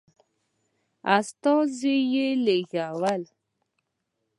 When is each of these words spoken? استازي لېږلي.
استازي 1.17 2.25
لېږلي. 2.45 3.23